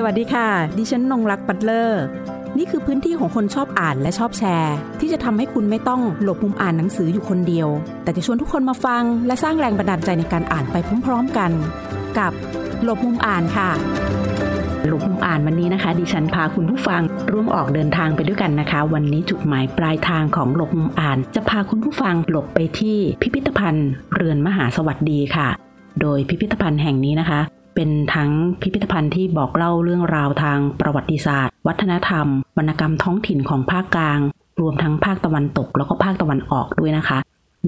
[0.00, 0.48] สวัสดีค่ะ
[0.78, 2.02] ดิฉันนงรักปัตเลอร์
[2.58, 7.68] นี่คือพื้นที่ของคนชอบอ่านและชอบแชร์ ที่จะทำให้คุณไม่ต้องหลบมุมอ่านหนังสืออยู่คนเดียว
[8.02, 11.50] แต่จะชวนทุกคนมาฟัง และสร้างแรงบันดาลใจในการอ่านไปพร้อม ๆกัน
[12.18, 12.32] กับ
[12.84, 13.70] หลบมุมอ่านค่ะ
[14.86, 17.02] หลบมุมอ่านวันนี้นะคะ ดิฉันพาคุณผู้ฟัง
[17.32, 25.48] ร่วมออกเดินทางไปด้วยกันนะคะ วันนี้จุดหมายปลายทางของหลบมุมอ่าน จะพาคุณผู้ฟังหลบไปที่พิพิธภัณฑ์ เรือนมหาสวัสดีค่ะ
[26.00, 27.42] โดยพิพิธภัณฑ์แห่งนี้นะคะ
[27.80, 34.20] เป็นทั้งพิพิธภัณฑ์ที่บอกเล่าเรื่องราวทางประวัติศาสตร์ วัฒนธรรม วรรณกรรมท้องถิ่นของภาคกลาง
[34.60, 37.18] รวมทั้งภาคตะวันตก แล้วก็ภาคตะวันออกด้วยนะคะ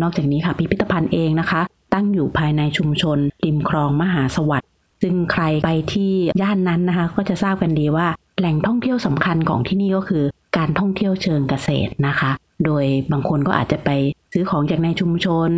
[0.00, 1.60] นอกจากนี้ค่ะพิพิธภัณฑ์เองนะคะ
[1.94, 4.68] ตั้งอยู่ภายในชุมชนริมคลองมหาสวัสดิ์
[5.02, 8.06] ซึ่งใครไปที่ย่านนั้นนะคะ ก็จะทราบกันดีว่า
[8.38, 10.24] แหล่งท่องเที่ยวสำคัญของที่นี่ก็คือ
[10.56, 12.30] การท่องเที่ยวเชิงเกษตรนะคะ
[12.64, 13.90] โดยบางคนก็อาจจะไป
[14.32, 15.50] ซื้อของจากในชุมชน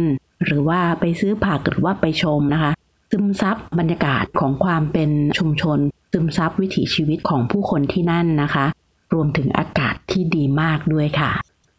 [0.45, 2.73] หรือว่าไปซื้อผักหรือว่าไปชมนะคะ
[3.15, 5.79] ซึมซับบรรยากาศของความเป็นชุมชน
[6.13, 8.66] ซึมซับวิถีชีวิตของผู้คนที่นั่นนะคะ
[9.15, 11.30] รวมถึงอากาศที่ดีมากด้วยค่ะ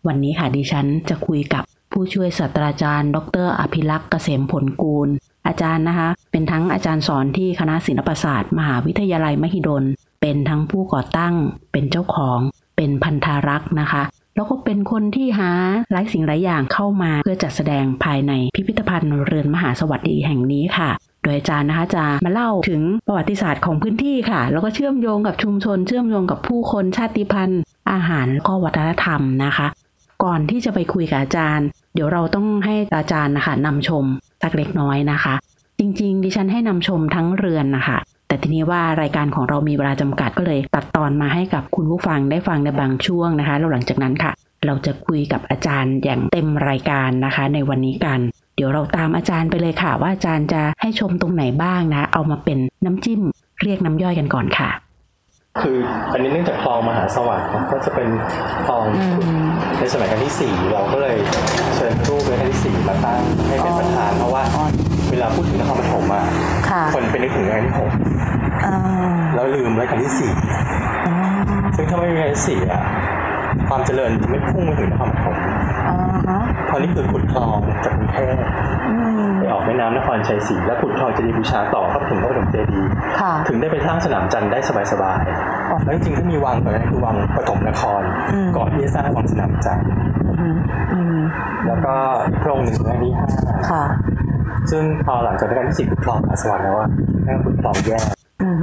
[0.07, 5.09] วันนี้ค่ะดิฉันจะคุยกับผู้ช่วยศาสตราจารย์ ดร อภิลักษ์เกษมผลกูล
[5.47, 9.83] อาจารย์นะคะ เป็นทั้งอาจารย์สอนที่คณะศิลปศาสตร์ มหาวิทยาลัยมหิดล
[10.21, 11.33] เป็นทั้งผู้ก่อตั้ง
[11.71, 12.39] เป็นเจ้าของ
[12.77, 14.03] เป็นพันธารักษ์นะคะ
[14.35, 15.51] แล้วก็เป็นคนที่หา
[15.91, 20.91] หลายสิ่งหลายอย่างเข้ามาเพื่อจัดแสดงภายในพิพิธภัณฑ์เรือนมหาสวัสดีแห่งนี้ค่ะ
[21.23, 29.67] โดยอาจารย์นะคะจะมาเล่าถึงประวัติศาสตร์ของพื้นที่ค่ะ แล้วก็เชื่อมโยงกับชุมชน เชื่อมโยงกับผู้คนชาติพันธุ์ อาหารแล้วก็วัฒนธรรมนะคะ
[30.23, 34.05] ก่อนที่จะไปคุยกับอาจารย์ เดี๋ยวเราต้องให้อาจารย์นะคะนำชม
[34.41, 35.35] สักเล็กน้อยนะคะ
[35.79, 44.31] จริงๆ ดิฉันให้นำชมทั้งเรือนนะคะแต่ทีนี้ว่ารายการของเรามีเวลาจำกัดก็เลยตัดตอนมาให้กับคุณผู้ฟังได้ฟังในบางช่วงนะคะแล้วหลังจากนั้นค่ะ
[44.65, 48.19] เราจะคุยกับอาจารย์อย่างเต็มรายการนะคะ ในวันนี้กัน
[48.55, 53.21] เดี๋ยวเราตามอาจารย์ไปเลยค่ะ ว่าอาจารย์จะให้ชมตรงไหนบ้างนะ เอามาเป็นน้ำจิ้ม
[53.63, 54.69] เรียกน้ำย่อยกันก่อนค่ะ
[55.61, 55.77] คือ
[56.11, 58.09] อันนี้เนื่องจากคลองมหาสวัสดิ์ก็จะเป็น
[58.67, 58.85] คลอง
[59.79, 61.17] ในสมัยรัชกาลที่สี่เราก็เลย
[61.75, 64.43] เชิญรูปรัชกาลที่สี่มาตั้งให้เป็นประธานเพราะว่า
[65.09, 66.23] เวลาพูดถึงนครปฐมอะ
[66.69, 67.91] ค่ะคนเป็นนึกถึงรัชกาลที่หก
[69.35, 70.31] แล้วลืมรัชกาลที่สี่
[71.75, 72.81] ซึ่งถ้าไม่มีรัชกาลที่สี่อะ
[73.69, 75.35] ความเจริญจะไม่พุ่งมาถึงนครปฐม
[76.73, 78.35] เพราะนี่คือขุดคลองจากกรุงเทพ
[79.39, 82.89] ไปออกแม่น้ำนครชัยศรีแล้วขุดคลองเจดีย์บูชาต่อเข้าไปถึงพระปฐมเจดีย์
[83.19, 84.59] ค่ะถึงได้ไปสร้างสนามจันทร์ได้
[84.91, 88.01] สบายๆแล้วจริงๆถ้ามีวังก่อนนั้นคือวังปฐมนคร
[88.33, 89.87] อืมก่อนที่จะสร้างวังสนามจันทร์
[91.67, 91.93] แล้วก็
[92.27, 93.27] อีกโครงหนึ่งในที่ห้า
[93.69, 93.83] ค่ะ
[94.71, 96.89] ซึ่งพอหลังจากนั้นที่สี่ขุดคลองอาสวรรค์แล้วอะ
[97.25, 98.03] นั่นก็ขุดคลองแยก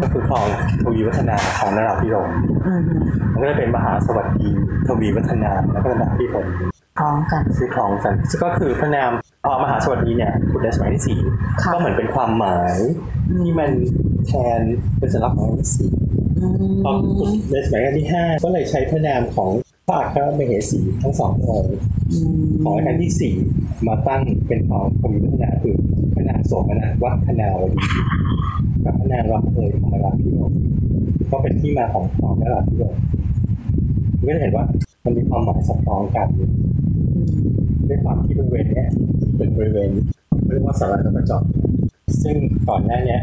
[0.01, 0.47] ก็คือคลอง
[0.83, 2.29] ทวีวัฒนาคลองนราพิรม
[3.33, 4.49] มันก็เลยเป็นมหาสวัสดี
[4.87, 6.47] ทวีวัฒนาแล้วก็นราพิรม
[6.99, 9.11] พร้อมกันชื่อคลองกันซึ่งก็คือพระนาม
[9.45, 11.19] พอมหาสวัสดีเนี่ยขุดในสมัยที่สี่
[11.63, 12.77] ค่ะก็เหมือนเป็นความหมาย
[13.45, 13.71] ที่มัน
[14.27, 14.61] แทน
[14.99, 15.91] เป็นสัญลักษณ์ของรัชกาลที่สี่
[16.85, 19.51] พอขุดในสมัยรัชกาลที่ห้าก็เลยใช้พระนามของ
[19.87, 21.79] พระอัครมเหสีทั้งสองพระองค์
[22.65, 23.35] ของรัชกาลที่สี่
[23.87, 25.77] มาตั้งเป็นของพมีพัฒนาคือ
[26.15, 27.81] พระนามโสมนัสวัฒนาวดี
[28.85, 30.53] กับพระนามรับเอยธรรมราพิรม
[31.31, 32.95] ก็เป็นที่มาของของนราพิรม
[34.27, 34.65] ก็จะเห็นว่า
[35.05, 36.29] มันมีความหมายสอดคล้องกัน
[37.89, 38.89] ด้วยความที่บริเวณเนี้ย
[39.37, 39.91] เป็นบริเวณ
[40.47, 41.43] เรียกว่าสารนประจอบ
[42.23, 42.37] ซึ่ง
[42.69, 43.23] ก่อนหน้าเนี้ย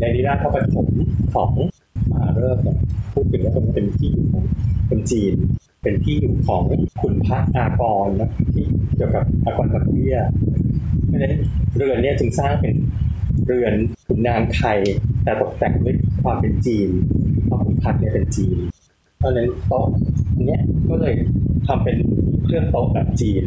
[0.00, 0.86] ในนิราชพระปฐม
[1.34, 1.52] ของ
[2.10, 2.78] มหาฤกษ์เนี่ย
[3.12, 4.44] พูดถึงว่ามันเป็นที่อยู่ของ
[4.88, 5.34] คนจีน
[5.82, 6.64] เป็นที่อยู่ของ
[7.00, 8.66] ขุนพระอากรนะที่
[8.96, 10.18] เกี่ยวกับอากรปักเบี้ย
[11.06, 11.34] เพราะฉะนั้น
[11.76, 12.74] เรือนเนี่ยจึงสร้างเป็น
[13.46, 13.74] เรือน
[14.06, 14.78] ขุนนางไทย
[15.24, 16.88] แต่ตกแต่งด้วยความเป็นจีน
[17.44, 18.56] เพราะขุนพักเนี่ยเป็นจีน
[19.18, 19.84] เพราะฉะนั้นโต๊ะ
[20.46, 21.14] เนี้ยก็เลย
[21.66, 21.96] ทำเป็น
[22.44, 23.44] เครื่องโต๊ะแบบจีน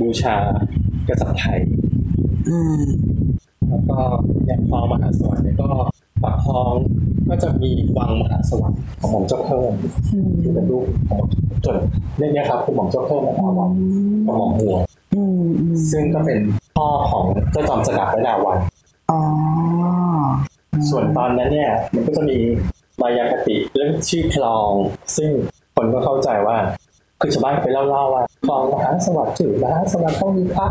[0.00, 0.36] บูชา
[1.08, 1.60] กษัตริย์ไทย
[3.68, 3.98] แล้วก็
[4.44, 5.68] เนี่ยคลองมหาสวัสดิ์เนี่ยก็
[6.22, 6.74] ปากคลอง
[7.28, 9.72] ก็จะมีวังมหาสวัสดิ์ของหม่อมเจ้าเพิ่ม
[10.42, 11.20] ที่เป็นรูปของ
[11.64, 11.76] จน
[12.18, 13.70] เนี่ยเนี่ยครับคือหม่อมเจ้าเพิ่มและวัง
[14.26, 14.76] กับหม่อมหัว
[15.90, 16.40] ซึ่งก็เป็น
[16.76, 18.58] พ่อของเจ้าจอมสกัดและดาวัน
[19.10, 19.20] อ๋อ
[20.90, 22.38] ส่วนตอนนั้นเนี่ย มันก็จะมี
[23.02, 24.70] มายาคติเรื่องชื่อคลอง
[25.16, 25.30] ซึ่ง
[25.76, 26.56] คนก็เข้าใจว่า
[27.20, 30.66] คือชาวบ้านก็ไปเล่าๆว่าคลองมหาสวัสดิ์ชื่อมหาสวัสดิ์ต้องมีพระ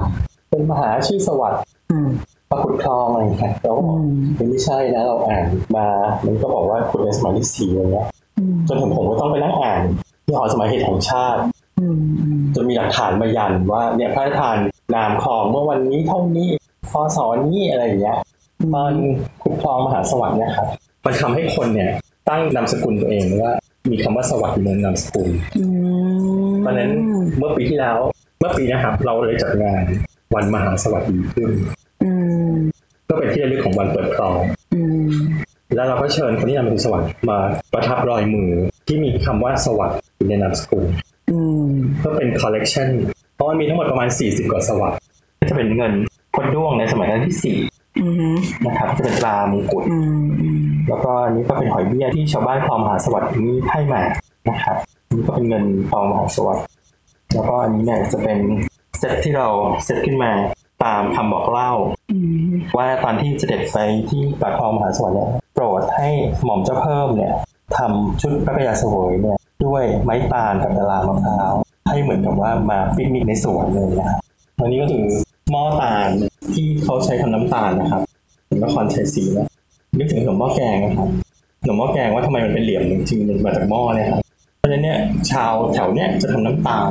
[0.49, 1.61] เป็นมหาชื่อสวัสดิ์
[1.91, 2.09] อืม
[2.49, 5.43] มาขุดคลองอะไรอย่างเงี้ยเราก็บอกอืมมันไม่ใช่นะเราอ่าน
[5.75, 5.87] มา
[6.25, 8.07] มันก็บอกว่าขุดในสมัยที่สี่อะไรเงี้ย
[8.67, 9.81] จนถึงผมก็ต้องไปนั่งอ่าน
[10.25, 11.41] ที่หอสมัยเหตุของชาติ
[11.79, 14.57] อืมอืมจนมีหลักฐานมายันว่าเนี่ยพระราชทาน
[14.95, 16.49] นามคลองเมื่อวันนี้เท่านี้
[16.91, 18.17] พศนี้อะไรอย่างเงี้ย
[18.73, 18.93] ตอน
[19.41, 20.67] ขุดคลองมหาสวัสดิ์เนี่ยครับ
[21.05, 21.91] มันทำให้คนเนี่ย
[22.29, 23.51] ตั้งนามสกุลตัวเองว่า
[23.91, 25.65] มีคำว่าสวัสดิ์อยู่ในนามสกุลอื
[26.47, 26.91] มเพราะฉะนั้น
[27.37, 27.97] เมื่อปีที่แล้ว
[28.39, 29.83] เมื่อปีนะครับ เราเลยจัดงาน
[30.35, 31.51] วันมหาสวัสดีขึ้น
[32.03, 32.11] อื
[32.51, 32.53] ม
[33.09, 34.39] ก็เป็นที่ระลึกของวันเปิดคลอง
[34.73, 35.09] อืม
[35.75, 37.39] แล้วเราก็เชิญคนที่นำไปสู่สวรรค์มา
[37.73, 38.49] ประทับรอยมือ
[38.87, 40.85] ที่มีคำว่าสวัสดิ์อยู่ในนามสกุล
[41.31, 41.71] อืม
[42.03, 42.89] ก็เป็นคอลเลกชัน
[43.35, 44.99] เพราะมันมีทั้งหมดประมาณ 40 กว่าสวัสดิ์
[45.49, 45.93] จะเป็นเงิน
[46.35, 47.57] คนด้วงในสมัยรัชกาลที่สี่
[48.01, 48.35] อืม
[48.65, 54.01] นะครับก็จะเป็นปลามงกุฎอืมอืม แล้วก็อันนี้ก็เป็นหอยเบี้ยที่ชาวบ้านคลองมหาสวัสดิ์มีให้มา
[54.49, 56.65] นะครับอันนี้ก็เป็นเงินคลองมหาสวัสดิ์
[57.33, 58.39] แล้วก็อันนี้เนี่ยจะเป็น
[58.97, 59.47] เซตที่เรา
[59.83, 60.31] เซตขึ้นมา
[60.83, 61.71] ตามคำบอกเล่า
[62.11, 62.17] อื
[62.49, 63.77] มว่าตอนที่เสด็จไป
[64.09, 66.09] ที่ปากคลองมหาสวัสดิ์เนี่ยโปรดให้
[66.43, 67.33] หม่อมเจ้าเพิ่มเนี่ย
[67.77, 71.53] ทำชุดพระกยาเสวยเนี่ยด้วยไม้ตาลกับกะลามะพร้าว
[71.89, 74.19] ให้เหมือนกับว่ามาปิกนิกในสวนเลยนะครับ
[74.59, 75.05] อันนี้ก็คือ
[75.51, 76.09] หม้อตาล
[76.53, 78.01] ที่เขาใช้ทำน้ำตาลนะครับ
[78.63, 79.47] นครชัยศรีนะ
[79.97, 81.09] นึกถึงขนมหม้อแกงนะครับ
[81.61, 84.21] ขนมหม้อแกงว่าทำไมมันเป็นเหลี่ยมจริงๆมันมาจากหม้อเนี่ยครับ
[84.57, 84.97] เพราะฉะนั้นเนี่ย
[85.31, 86.89] ชาวแถวเนี่ยจะทำน้ำตาล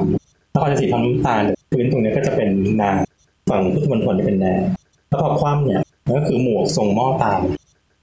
[0.53, 1.43] นครชัยศรีทำน้ำตาล
[1.73, 2.49] พื้นตรงเนี้ยก็จะเป็น
[2.81, 2.91] นา
[3.51, 4.55] ฝั่งพุทธมณฑลจะเป็นนา
[5.09, 7.41] แล้วพอคว่ำเนี่ยมันก็คือหมวกทรงหม้อตาม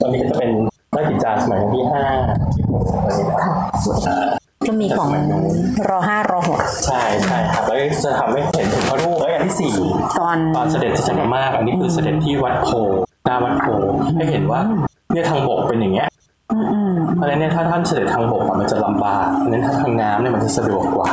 [0.02, 0.50] ตอนนี้ก็จะเป็น
[0.92, 2.04] ได้กิจจาสมัยที่ห้า
[2.54, 3.56] ที่หกอะไรอย่างเงี้ยค่ะ
[4.68, 5.10] ก็มีของ
[5.90, 9.76] รอห้ารอหกใช่ใช่ครับแล้วจะทำให้เห็นถึงพระรูปแล้วอย่างที่สี่
[10.20, 12.70] ตอนตอนเสด็จจะมาก อันนี้คือเสด็จที่วัดโพ
[13.28, 13.66] หน้าวัดโพ
[14.16, 14.62] ให้เห็นว่า
[15.12, 16.08] เนี่ยทางบกเป็นอย่างเงี้ย
[16.52, 21.10] อืมอืมเพราะฉะนั้นเนี่ยถ้าท่านเสด็จทางบกอะมันจะลำบากเพราะฉะนั้นถ้าทางน้ำเนี่ยมันจะสะดวกกว่า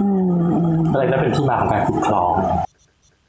[0.00, 0.28] อืม
[0.58, 2.32] อืมอะไรนั่นเป็นที่มาของการขุดคลอง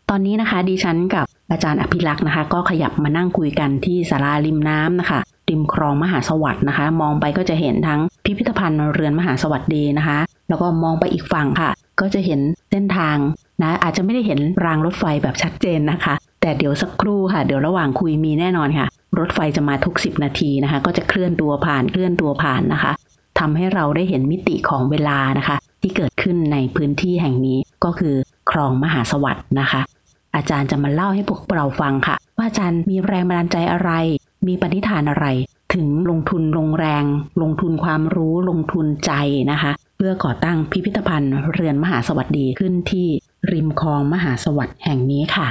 [0.10, 5.20] ตอนนี้นะคะดิฉันกับอาจารย์อภิรักษ์นะคะ ก็ขยับมานั่งคุยกันที่ศาลาริมน้ำนะคะ
[5.50, 10.20] ริมคลองมหาสวัสดิ์นะคะ มองไปก็จะเห็นทั้งพิพิธภัณฑ์เรือนมหาสวัสดีนะคะ
[10.50, 12.40] แล้วก็มองไปอีกฝั่งค่ะ ก็จะเห็น
[12.72, 13.18] เส้นทาง
[13.62, 16.14] นะอาจจะไม่ได้เห็นรางรถไฟแบบชัดเจนนะคะ
[16.50, 18.88] แต่เดี๋ยวสักครู่ค่ะ เดี๋ยวระหว่างคุยมีแน่นอนค่ะ
[19.20, 22.92] รถไฟจะมาทุก 10 นาทีนะคะ ก็จะเคลื่อนตัวผ่านเคลื่อนตัวผ่านนะคะ
[23.40, 28.16] ทำให้เราได้เห็นมิติของเวลานะคะ ที่เกิดขึ้นในพื้นที่แห่งนี้ก็คือ
[28.52, 29.82] คลองมหาสวัสด์นะคะ
[30.36, 33.92] อาจารย์จะมาเล่าให้พวกเราฟังค่ะ ว่าอาจารย์มีแรงบันดาลใจอะไร
[34.48, 35.28] มีปณิธานอะไร
[35.74, 37.04] ถึงลงทุนลงแรง
[37.42, 39.12] ลงทุนความรู้ลงทุนใจ
[39.52, 43.08] นะคะ เพื่อก่อตั้งพิพิธภัณฑ์เรือนมหาสวัสดีขึ้นที่
[43.52, 45.50] ริมคลองมหาสวัสด์แห่งนี้ค่ะ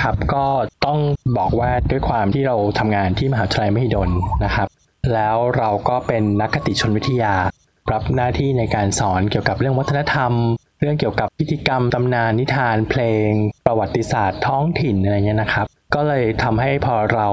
[0.00, 0.44] ครับก็
[0.84, 0.98] ต้อง
[1.38, 4.10] บอกว่าด้วยความที่เราทำงานที่มหาวิทยาลัยมหิดล
[4.44, 4.68] นะครับ
[5.12, 7.34] แล้วเราก็เป็นนักคติชนวิทยา
[7.92, 10.32] รับหน้าที่ในการสอนเกี่ยวกับเรื่องวัฒนธรรม
[10.80, 13.28] เรื่องเกี่ยวกับพิธีกรรมตำนานนิทานเพลง
[13.66, 17.28] ประวัติศาสตร์ท้องถิ่นอะไรเงี้ยนะครับ ก็เลยทำให้พอเรา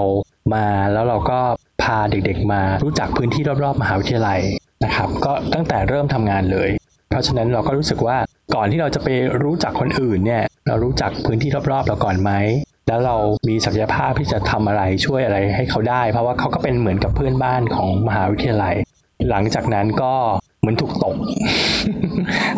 [0.54, 1.40] มาแล้วเราก็
[1.84, 4.40] พาเด็กๆมารู้จักพื้นที่รอบๆมหาวิทยาลัย
[4.84, 6.70] นะครับ ก็ตั้งแต่เริ่มทำงานเลย
[7.10, 8.18] เพราะฉะนั้นเราก็รู้สึกว่า
[8.56, 9.08] ก่อนที่เราจะไป
[9.44, 12.32] รู้จักคนอื่นเนี่ยเรารู้จักพื้นที่รอบๆเราก่อนไหม
[12.88, 13.16] แล้วเรา
[13.48, 18.76] มีศักยภาพที่จะทำอะไรช่วยอะไรให้เขาได้ เพราะว่าเขาก็เป็นเหมือนกับเพื่อนบ้านของมหาวิทยาลัย
[19.30, 20.14] หลังจากนั้นก็
[20.60, 21.16] เหมือนถูกตก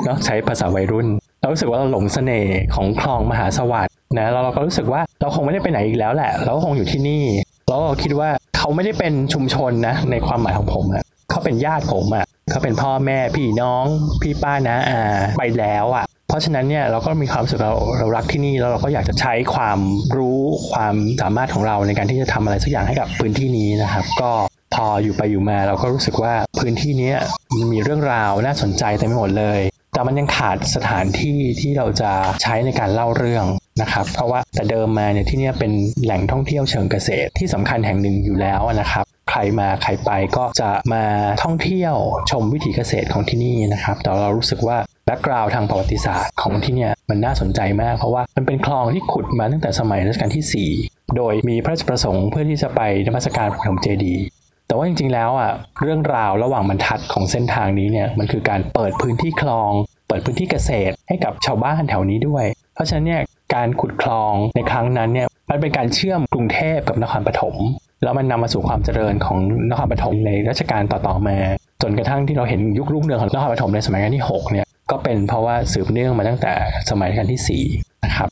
[0.04, 1.08] เนาะใช้ภาษาวัยรุ่น
[1.40, 7.24] เรารู้สึกว่าเราหลงเสน่ห์ของคลองมหาสวัสด์นะแล้วเราก็รู้สึกว่าเราคงไม่ได้ไปไหนอีกแล้วแหละ เราก็คงอยู่ที่นี่
[7.68, 13.86] แล้วเราคิดว่าเขาไม่ได้เป็นชุมชนนะในความหมายของผมอะ เขาเป็นญาติผมอะเขาเป็นพ่อแม่พี่น้อง
[14.22, 15.02] พี่ป้านะอา
[15.40, 19.80] ไปแล้วอะเพราะฉะนั้นเนี่ยเราก็มีความรู้สึกเราเรารักที่นี่แล้วเราก็อยากจะใช้ความ
[20.18, 20.42] รู้
[20.72, 24.32] ความสามารถของเราในการที่จะทำอะไรสักอย่างให้กับพื้นที่นี้นะครับ ก็
[24.76, 27.14] พออยู่ไปอยู่มาเราก็รู้สึกว่าพื้นที่นี้
[27.58, 29.60] มันมีเรื่องราวน่าสนใจเต็มไปหมดเลย
[29.94, 32.12] แต่มันยังขาดสถานที่ที่เราจะ
[32.44, 33.46] ใช้ในการเล่าเรื่อง
[33.82, 35.72] นะครับ เพราะว่าแต่เดิมมาเนี่ยที่นี่เป็น
[36.04, 41.04] แหล่งท่องเที่ยวเชิงเกษตรที่สำคัญแห่งหนึ่งอยู่แล้วนะครับ ใครมาใครไปก็จะมา
[41.44, 41.96] ท่องเที่ยว
[42.32, 54.24] ชมวิถีเกษตรของที่นี่นะครับ แต่เรารู้สึกว่าแบ็กกราวด์ทางประวัติศาสตร์ของที่เนี่ยมันน่าสนใจมากเพราะว่ามันเป็นคลองที่ขุดมาตั้งแต่สมัยรัชกาลที่ 4 โดยมีพระราชประสงค์เพื่อที่จะไปนมัสการพระพรมเจดีย์
[54.68, 59.72] แต่ว่าจริงๆแล้วอะเรื่องราวระหว่างบรรทัดของเส้นทางนี้เนี่ยมันคือการเปิดพื้นที่คลอง
[60.08, 63.22] เปิดพื้นที่เกษตรให้กับชาวบ้านแถวนี้ด้วย เพราะฉะนั้นเนี่ย
[63.56, 67.56] การขุดคลองในครั้งนั้นเนี่ยมันเป็นการเชื่อมกรุงเทพกับนครปฐม
[68.04, 69.38] แล้วมันนำมาสู่ความเจริญของ
[69.70, 71.38] นครปฐมในรัชกาลต่อๆมา
[71.82, 76.54] จนกระทั่งที่เราเห็นยุครุ่งเรืองของนครปฐมในสมัยรัชกาลที่หกเนี่ยก็เป็นเพราะว่าสืบเนื่องมาตั้งแต่
[76.90, 77.64] สมัยรัชกาลที่สี่
[78.06, 78.30] นะครับ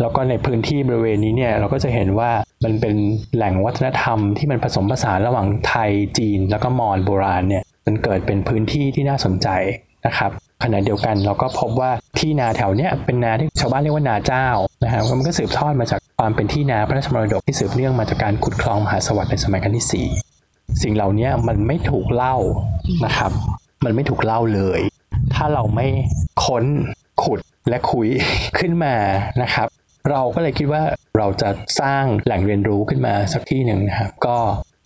[0.00, 2.30] แล้วก็ในพื้นที่บริเวณนี้เนี่ยเราก็จะเห็นว่า
[2.64, 2.94] มันเป็น
[3.34, 9.48] แหล่งวัฒนธรรมที่มันผสมผสานระหว่างไทยจีน แล้วก็มอญโบราณเนี่ยมันเกิดเป็นพื้นที่ที่น่าสนใจ
[10.06, 10.30] นะครับ
[10.64, 14.46] ขณะเดียวกันเราก็พบว่าที่นาแถวเนี้ยเป็นนาที่ชาวบ้านเรียกว่านาเจ้า
[14.84, 20.08] นะครับมันก็สืบทอดมาจากความเป็นที่นาพระราชมรดกที่สืบเนื่องมาจากการขุดคลองมหาสวัสดิ์ในสมัยรัชกาลที่สี่
[20.82, 22.36] สิ่งเหล่านี้มันไม่ถูกเล่า
[23.04, 23.32] นะครับ
[23.84, 24.80] มันไม่ถูกเล่าเลย
[25.34, 25.86] ถ้าเราไม่
[26.44, 26.64] ค้น
[27.22, 28.08] ขุดและคุย
[28.58, 28.94] ขึ้นมา
[29.42, 29.68] นะครับ
[30.10, 30.82] เราก็เลยคิดว่า
[31.18, 31.50] เราจะ
[31.80, 34.36] สร้างแหล่งเรียนรู้ขึ้นมาสักที่หนึ่งนะครับ ก็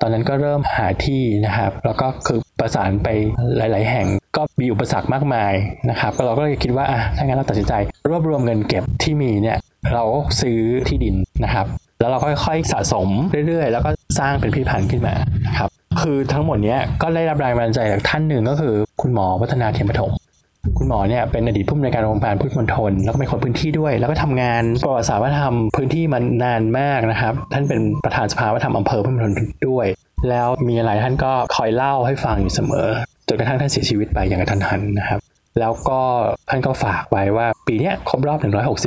[0.04, 3.08] อนนั้นก็เริ่มหาที่นะครับ แล้วก็คือประสานไป
[3.56, 4.06] หลาย ๆ แห่ง
[4.36, 5.52] ก็มีอุปสรรคมากมาย
[5.90, 7.74] นะครับเราก็เลยคิดว่าอะถ้างั้นเราตัดสินใจ
[8.08, 9.58] รวบรวมเงินเก็บที่มีเนี่ย
[9.94, 10.04] เรา
[10.40, 10.58] ซื้อ
[10.88, 11.66] ที่ดินนะครับ
[12.00, 13.08] แล้วเราก็ค่อย ๆ สะสม
[13.46, 15.14] เรื่อย ๆ แล้วก็สร้างเป็นพิพิธภัณฑ์ขึ้นมา
[15.46, 15.68] นะครับ
[16.02, 20.12] คือทั้งหมดนี้ก็ได้รับแรงบันดาลใจจากท่านหนึ่งก็คือ คุณหมอวัฒนาเทียมปฐม
[20.78, 29.32] คุณหมอเนี่ยเป็นอดีตผู้อำนวยการโรงพยาบาลพุทธมณฑลแล้วก็เป็นคนพื้นที่ด้วย แล้วก็ทำงานประวัติศาสตร์วัฒนธรรมพื้นที่มานานมากนะครับ ท่านเป็นประธานสภาวัฒนธรรมอำเภอพุทธมณฑล
[29.68, 29.86] ด้วย
[30.28, 32.86] แล้วมีอะไรท่านก็คอยเล่าให้ฟังอยู่เสมอ
[33.28, 35.20] จนกระทั่งท่านเสียชีวิตไปอย่างกระทันหันนะครับ
[35.60, 36.00] แล้วก็
[36.50, 38.38] ท่านก็ฝากไว้ว่าปีนี้ครบรอบ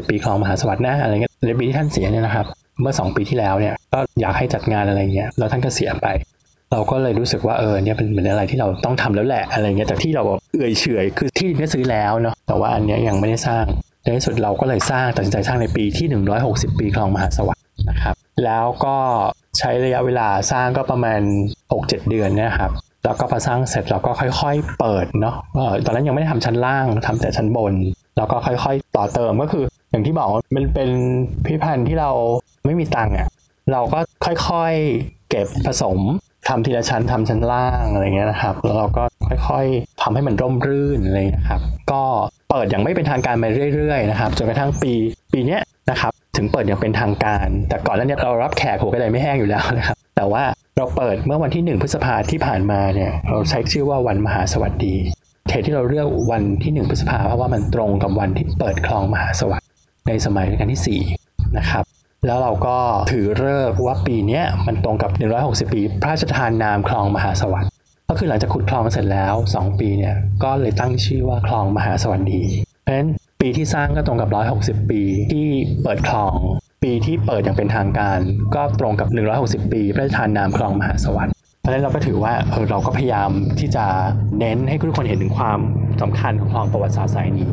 [0.06, 2.46] 160 ปีคลองมหาสวัสดิ์นะอะไรเงี้ยในปีที่ท่านเสียเนี่ยนะครับ
[2.82, 6.08] เมื่อ 2 ปีที่แล้วเนี่ยก็อยากให้จัดงานอะไรเงี้ยแล้วท่านก็เสียไป
[6.72, 13.64] เราก็เลยรู้สึกว่าเออเนี่ยเป็นเหมือนอะไรที่เราต้องทำแล้วแหละอะไรเงี้ยจากที่เราเอื่อยเฉยคือที่เนี่ยซื้อแล้วเนาะแต่ว่าอันเนี้ยยังไม่ได้สร้าง
[14.04, 16.08] ในที่สุดเราก็เลยสร้างตัดสินใจสร้างในปีที่
[16.44, 18.96] 160 ปีคลองมหาสวัสดิ์นะครับ แล้วก็
[19.58, 21.22] ใช้ระยะเวลาสร้างก็ประมาณ
[21.66, 22.72] 6-7 เดือนเนะครับ
[23.06, 25.36] แล้วก็พอสร้างเสร็จเราก็ค่อย ๆ เปิดเนาะ
[25.86, 27.74] ตอนนั้นยังไม่ได้ทำชั้นล่างทำแต่ชั้นบน
[28.18, 30.90] แล้วก็ค่อยๆ ต่อเติมก็คือ อย่างที่บอกมันเป็น
[31.46, 32.12] พิพิธภัณฑ์ที่เรา
[32.66, 33.28] ไม่มีตังค์อะ
[33.72, 36.00] เราก็ค่อยๆ เก็บผสม
[36.48, 39.04] ทำทีละชั้นทำชั้นล่างอะไรเงี้ยนะครับแล้วเราก็
[39.48, 41.62] ค่อยๆทำให้มันร่มรื่นอะไรเงี้ยครับ
[41.92, 42.04] ก็
[42.50, 44.92] เปิดอย่างไม่เป็นทางการไปเรื่อยๆนะครับจนกระทั่งปี
[45.34, 50.44] ปีเนี้ยนะครับถึงเปิดอย่างเป็นทางการ แต่ก่อนหน้านี้เรารับแขกหัวกระไดไม่แห้งอยู่แล้วนะครับแต่ว่า
[50.78, 54.96] เราเปิดเมื่อวันที่ 1 พฤษภาที่ผ่านมาเนี่ยเราใช้ชื่อว่าวันมหาสวัสดี
[55.50, 59.68] เหตุที่เราเลือกวันที่ 1 พฤษภาเพราะว่ามันตรงกับวันที่เปิดคลองมหาสวัสดิ์
[60.08, 61.84] ในสมัยรัชกาลที่4นะครับ
[62.26, 62.78] แล้วเราก็
[63.12, 65.12] ถือเลิกว่าปีนี้มันตรงกับ
[65.68, 67.72] 160 ปี พระราชทานนามคลองมหาสวัสดิ์
[68.10, 72.42] ก็คือหลังจากขุดคลองเสร็จแล้ว 2 ปีเนี่ยก็เลยตั้งชื่อว่าคลองมหาสวัสดี
[72.84, 73.10] เพราะฉะนั้น
[73.42, 74.30] ปีที่สร้างก็ตรงกับ
[74.84, 75.02] 160 ปี
[75.34, 75.48] ที่
[75.84, 76.36] เปิดคลอง
[76.84, 78.20] ปีที่เปิดอย่างเป็นทางการ
[78.56, 79.08] ก็ตรงกับ
[79.66, 83.86] 160 ปี พระราชทานนามคลองมหาสวัสดิ์เพราะฉะนั้นเราก็ถือว่าเออเราก็พยายามที่จะ
[84.40, 85.60] เน้นให้ทุกคนเห็นถึงความ
[86.02, 87.52] สำคัญของคลองประวัติศาสตร์สายนี้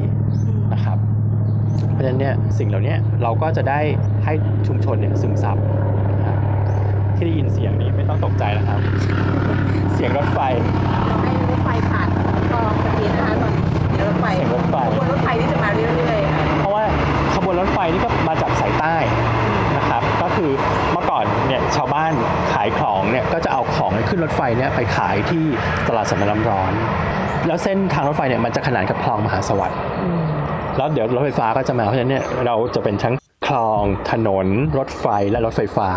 [0.73, 0.99] นะครับ
[1.95, 3.81] เพราะฉะนั้นเนี่ยสิ่งเหล่านี้เราก็จะได้
[4.25, 4.33] ให้
[4.67, 5.57] ชุมชนเนี่ยซึมซับ
[6.21, 6.39] นะครับ
[7.17, 8.79] ที่ได้ยินเสียงนี้ไม่ต้องตกใจนะครับ
[9.95, 10.41] เสียงรถไฟ
[11.09, 12.09] เราให้รถไฟผ่าน
[12.49, 13.65] คลองตะกี้นะคะตอนนี้
[14.09, 16.83] รถไฟเสียงรถไฟขบวนรถไฟที่จะมาเรื่อยๆอะเพราะว่า
[17.35, 18.97] ขบวนรถไฟนี่ก็มาจากสายใต้
[19.77, 20.51] นะครับ ก็คือ
[20.93, 22.13] เมื่อก่อนเนี่ยชาวบ้าน
[22.53, 25.45] ขายของเนี่ยก็จะเอาของขึ้นรถไฟเนี่ยไปขายที่
[25.89, 26.73] ตลาดสำนักน้ำร้อน
[27.47, 29.79] แล้วเส้นทางรถไฟเนี่ยมันจะขนานกับคลองมหาสวัสดิ์
[30.77, 33.15] แล้วเดี๋ยวรถไฟฟ้าก็จะมาเพราะฉะนั้นเนี่ยเราจะเป็นทั้ง
[33.47, 34.47] คลองถนน
[34.79, 35.89] รถไฟและรถไฟฟ้า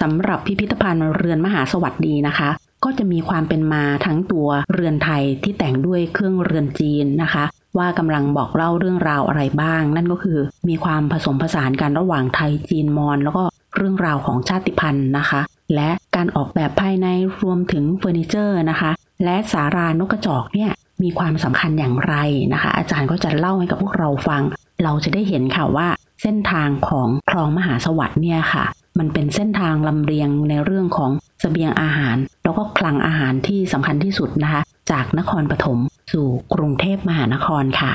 [0.00, 2.50] สำหรับพิพิธภัณฑ์เรือนมหาสวัสดีนะคะ
[2.84, 7.44] ก็จะมีความเป็นมาทั้งตัวเรือนไทยที่แต่งด้วยเครื่องเรือนจีนนะคะ
[7.78, 10.38] ว่ากำลังบอกเล่าเรื่องราวอะไรบ้าง นั่นก็คือ
[10.68, 13.44] มีความผสมผสานกันระหว่างไทยจีนมอญแล้วก็
[13.76, 15.40] เรื่องราวของชาติพันธุ์นะคะ
[15.74, 17.06] และการออกแบบภายใน
[17.42, 18.90] รวมถึงเฟอร์นิเจอร์นะคะ
[19.24, 20.70] และสารานกกระจอกเนี่ย
[21.02, 22.14] มีความสำคัญอย่างไร
[22.52, 24.42] นะคะ อาจารย์ก็จะเล่าให้กับพวกเราฟัง
[24.84, 25.88] เราจะได้เห็นค่ะว่า
[26.22, 28.64] เส้นทางของคลองมหาสวัสดิ์เนี่ยค่ะ
[28.98, 35.78] มันเป็นเส้นทางลำเลียงในเรื่องของเสบียงอาหาร แล้วก็คลังอาหารที่สำคัญที่สุดนะคะ จากนครปฐม
[36.12, 37.92] สู่กรุงเทพมหานครค่ะ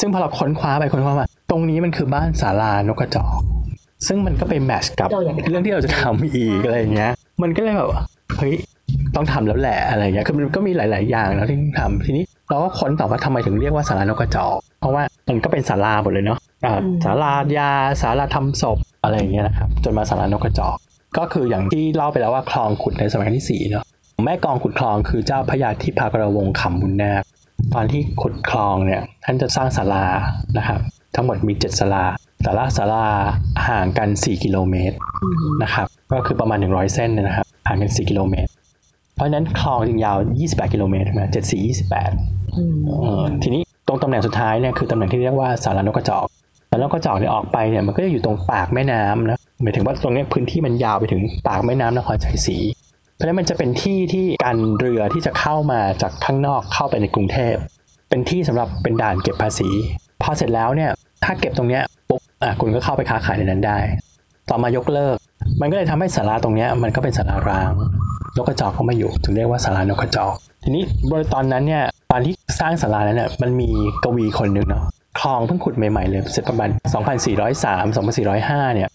[0.00, 3.40] ซึ่งพอเราค้นคว้าไปค้นคว้ามาตรงนี้มันคือบ้านศาลานกกระจอก
[4.06, 8.02] ซึ่งมันก็ไปแมทช์กับเราอยากจะทำเรื่องที่เราจะทำอีกอะไรอย่างเงี้ย มันก็เลยแบบว่า
[8.36, 8.54] เฮ้ย
[9.16, 17.70] ต้องทำแล้วแหละอะไรอย่างเงี้ยคือมันก็มีหลาย ๆ อย่างแล้วที่ต้องทำทีนี้เราก็ค้นต่อว่าทำไมถึงเรียกว่าศาลานกกระจอก เพราะว่ามันก็เป็นศาลาหมดเลยเนาะอ่าศาลายา
[18.02, 20.76] ศาลาทำศพอะไรอย่างเงี้ยนะครับจนมาศาลานกกระจอก
[21.18, 23.84] ก็คืออย่างที่เล่าไปแล้วว่าคลองขุดในสมัยรัชกาลที่สี่เนาะ
[24.24, 27.22] แม่กองขุดคลองคือเจ้าพระยาธิพากรวงศ์ขำบุญนาค
[27.74, 30.04] ตอนที่ขุดคลองเนี่ยท่านจะสร้างศาลา
[30.58, 30.80] นะครับ
[31.14, 32.04] ทั้งหมดมี7ศาลา
[32.42, 33.04] แต่ละศาลา
[33.68, 34.96] ห่างกัน 4 กิโลเมตร
[35.62, 38.50] นะครับก็คือประมาณ 100 เส้นเนยนะครับห่างกัน 4 กิโลเมตร
[39.16, 46.26] เพราะฉะนั้นคลองจึงยาว 28 กิโลเมตรนะ74 28เออทีนี้ตรงตำแหน่งสุดท้ายเนี่ยคือตำแหน่งที่เรียกว่าศาลานกกระจอก
[46.70, 52.58] ศาลานกกระจอกเนี่ยออกไปเนี่ยมันก็จะอยู่ตรงปากแม่น้ำนะหมายถึงว่าตรงเนี้ยพื้นที่มันยาวไปถึงปากแม่น้ำนครชัยศรี
[53.14, 57.54] เพราะฉะนั้นมันจะเป็นที่ที่การเรือที่จะเข้ามาจากข้างนอกเข้าไปในกรุงเทพ
[58.08, 59.68] เป็นที่สำหรับเป็นด่านเก็บภาษี
[60.22, 60.90] พอเสร็จแล้วเนี่ย
[61.24, 63.78] ถ้าเก็บตรงเนี้ยปุ๊บอะคุณก็เข้าไปค้าขายในนั้นได้
[64.50, 65.16] ต่อมายกเลิก
[65.60, 67.72] มันก็เลยทำให้ศาลาตรงนี้มันก็เป็นศาลาร้าง
[68.36, 73.68] นกกระจอกก็มาอยู่ถึงเรียกว่าศาลานกกระจอก ทีนี้โดยตอนนั้นเนี่ยตอนที่สร้างศาลานั้นเนี่ยมันมี
[74.04, 74.84] กวีคนหนึ่งเนาะ
[75.18, 76.68] คลองเพิ่งขุดใหม่ๆเลยเสร็จประมาณ
[77.32, 78.88] 2403 2405 เนี่ย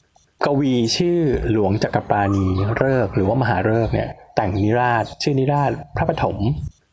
[0.46, 1.20] กวีชื่อ
[1.52, 2.46] หลวงจักรปาณี
[2.78, 6.38] ฤกษ์หรือว่ามหาฤกษ์เนี่ยแต่งนิราศชื่อนิราศพระปฐม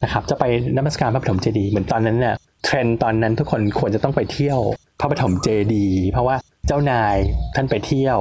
[0.02, 0.44] นะครับจะไป
[0.76, 2.34] นมัสการพระปฐมเจดีย์เหมือนตอนนั้นเนี่ย
[2.64, 4.58] เทรนด์ตอนนั้นทุกคนควรจะต้องไปเที่ยว
[5.00, 6.36] พระปฐมเจดีย์เพราะว่า
[6.66, 7.16] เจ้านาย
[7.54, 8.18] ท่านไปเที่ยว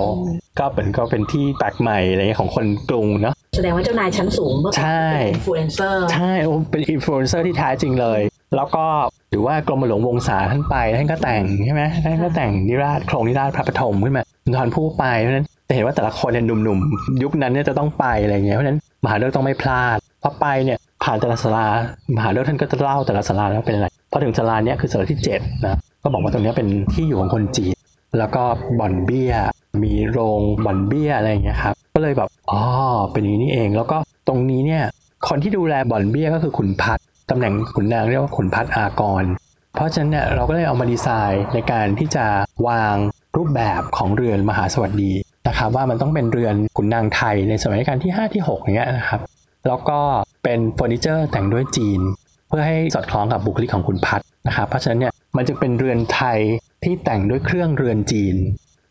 [0.60, 8.22] ก็เป็นก็เป็นที่แปลกใหม่อะไรเงี้ยของคนกรุงเนาะแสดงว่าเจ้านายชั้นสูงเมื่อก่อนใช่เป็นอินฟลูเอนเซอร์ใช่โอ้เป็นอินฟลูเอนเซอร์ที่แท้จริงเลย
[8.56, 8.86] แล้วก็
[9.32, 21.66] หรือว่ากรมหลวงวงศาท่านไปท่านก็แต่งใช่ไหมท่านก็แต่งนิราศโครงนิราศพระปฐมขึ้นมาสุนทรภู่ไปเพราะฉะนั้นจะเห็นว่าแต่ละคนเนี่ยหนุ่มๆ ยุคนั้นเนี่ยจะต้องไปอะไรเงี้ยเพราะฉะนั้นมหาเลิกษ์ต้องไม่พลาดพอไปเนี่ยผ่านแต่ละศาลา
[22.16, 27.76] มหาเลิกษ์ท่านก็จะเล่าแต่ละศาลาแล้วเป็นอะไร พอถึงศาลาเนี้ยคือศาลาที่เจ็ดนะก็บอกว่าตรงเนี้ยเป็นที่อยู่ของคนจีน
[28.18, 28.44] แล้วก็
[28.80, 29.34] บ่อนเบี้ย
[29.84, 32.62] มีโรงบ่อนเบี้ยอะไรอย่างเงี้ยครับก็เลยแบบอ๋อ
[33.12, 33.98] เป็นอย่างนี้เอง แล้วก็
[34.28, 34.84] ตรงนี้เนี่ย
[35.30, 37.00] คนที่ดูแลบ่อนเบี้ยก็คือขุนพัด
[37.30, 39.24] ตำแหน่งขุนนางเรียกว่าขุนพัดอากร
[39.76, 42.26] เพราะฉะนั้นเนี่ยเราก็เลยเอามาดีไซน์ในการที่จะ
[42.68, 42.96] วาง
[43.38, 45.12] รูปแบบของเรือนมหาสวัสดี
[45.48, 49.22] นะครับว่ามันต้องเป็นเรือนขุนนางไทยในสมัยรัชกาลที่ 5 ที่6อย่างเงี้ยนะครับ
[49.68, 50.00] แล้วก็
[50.44, 52.00] เป็นเฟอร์นิเจอร์แต่งด้วยจีน
[52.48, 56.40] เพื่อให้สอดคล้องกับบุคลิกของคุณพัดนะครับเพราะฉะนั้นเนี่ยมันจะเป็นเรือนไทย
[56.84, 58.36] ที่แต่งด้วยเครื่องเรือนจีน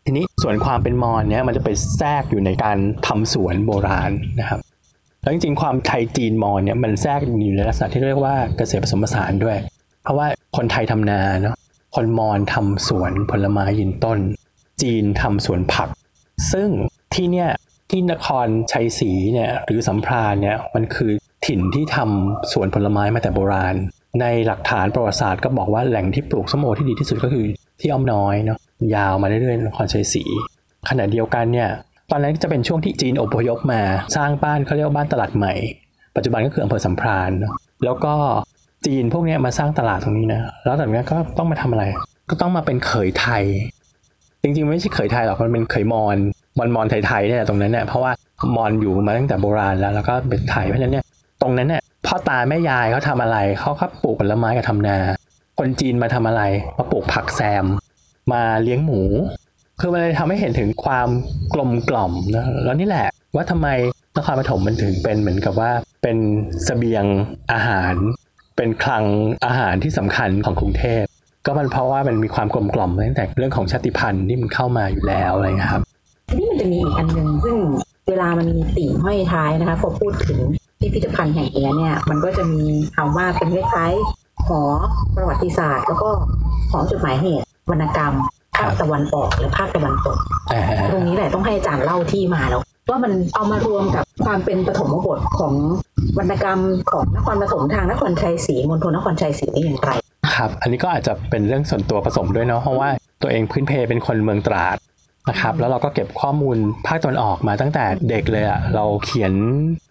[0.05, 4.59] ทีนี้ส่วนความเป็นมอญเนี่ยมันจะไปแทรกอยู่ในการทำสวนโบราณนะครับ
[5.21, 9.57] แล้วจริงๆความไทยจีนมอญเนี่ยมันแทรกอยู่ในลักษณะที่เรียกว่าเกษตรผสมผสานด้วย
[10.03, 11.55] เพราะว่าคนไทยทำนาเนาะ
[11.95, 14.19] คนมอญทำสวนผลไม้ยืนต้น
[14.81, 15.89] จีนทำสวนผัก
[16.51, 16.69] ซึ่ง
[17.13, 17.49] ที่เนี่ย
[17.89, 21.11] ที่นครชัยศรีเนี่ยหรือสัมพรานเนี่ยมันคือ
[21.45, 23.75] ถิ่นที่ทำสวนผลไม้มาแต่โบราณ
[24.21, 27.45] ในหลักฐานประวัติศาสตร์ก็บอกว่าแหล่งที่ปลูกส้มโอที่ดีที่สุดก็คือ
[27.79, 28.57] ที่อ้อมน้อยเนาะ
[28.95, 30.23] ยาวมาเรื่อยๆนครชัยศรี
[30.89, 31.69] ขณะเดียวกันเนี่ย
[32.11, 33.81] ตอนนั้นจะเป็นช่วงที่จีนอพยพมา
[34.15, 35.53] สร้างบ้านเขาเรียกว่าบ้านตลาดใหม่
[36.15, 37.53] ปัจจุบันก็คืออำเภอสัมพรานเนาะ
[37.85, 38.13] แล้วก็
[38.85, 41.83] จีนพวกนี้มาสร้างตลาดตรงนี้นะแล้วจากนั้นก็ต้องมาทำอะไร
[42.29, 43.43] ก็ต้องมาเป็นเขยไทย
[44.41, 46.17] จริงๆไม่ใช่เขยไทยหรอกมันเป็นเขยมอญ
[46.57, 48.11] มอญมอญไทยๆเนี่ยตรงนั้นเนี่ยเพราะว่า
[48.55, 51.05] มอญอยู่มาตั้งแต่โบราณแล้วแล้วก็เป็นไทยเพราะฉะนั้นเนี่ย
[51.41, 54.97] ตรงนั้นเนี่ยพ่อตาแม่ยายเขาทำอะไรเขาก็ปลูกผลไม้กับทำนา
[55.59, 56.43] คนจีนมาทำอะไร
[56.77, 57.65] มาปลูกผักแซม
[58.31, 59.01] มาเลี้ยงหมู
[59.79, 61.09] คือมันเลยทำให้เห็นถึงความ
[61.53, 63.67] กลมกล่อมนะแล้วนี่แหละว่าทำไม
[64.17, 65.71] นครปฐมมันถึงเป็นเหมือนกับว่า
[66.03, 66.17] เป็น
[66.65, 67.05] เสบียง
[67.53, 67.93] อาหาร
[68.57, 69.05] เป็นคลัง
[69.45, 71.03] อาหารที่สำคัญของกรุงเทพ
[71.45, 75.81] ก็มันเพราะว่ามันมีความกลมกล่อมตั้งแต่เรื่องของชาติพันธุ์ที่มันเข้ามาอยู่แล้วอะไรครับ
[76.29, 77.55] ทีนี้มันจะมีอีกอันหนึ่งซึ่ง
[78.09, 80.39] เวลามันมีติ่งห้อยท้ายนะคะพอพูดถึง
[80.79, 82.63] พิพิธภัณฑ์แห่งนี้เนี่ยมันก็จะมี
[82.95, 84.61] คำว่าเป็นคล้ายๆหอ
[85.15, 86.09] ประวัติศาสตร์ แล้วก็
[86.71, 88.13] หอจดหมายเหตุวรรณกรรม
[88.57, 90.17] ภาคตะวันออกและภาคตะวันตก
[90.51, 90.61] อ่า
[90.91, 95.53] ตรงนี้แหละต้องให้อาจารย์เล่าที่มาแล้วว่ามันเอามารวมกับความเป็นปฐมบทของ
[96.17, 96.59] วรรณกรรม
[96.91, 99.91] ของนครปฐมทางนครชัยศรีมณฑลนครชัยศรีได้อย่างไร
[100.35, 102.89] ครับ อันนี้ก็อาจจะเป็นเรื่องส่วนตัวผสมด้วยเนาะเพราะว่า
[103.21, 104.77] ตัวเองพื้นเพเป็นคนเมืองตราด
[105.29, 109.33] นะครับแล้วเราก็เก็บข้อมูลภาคตอนออกมาตั้งแต่เด็กเลยอะเราเขียน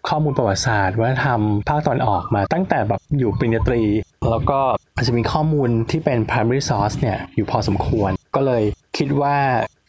[0.09, 3.81] ข้อมูลประวัติศาสตร์วัฒนธรรมภาคตอนออกมาตั้งแต่แบบอยู่ปริญญาตรี
[4.29, 4.59] แล้วก็
[4.95, 8.63] อาจจะมีข้อมูลที่เป็น primary source เนี่ยอยู่พอสมควร ก็เลย
[8.97, 9.35] คิดว่า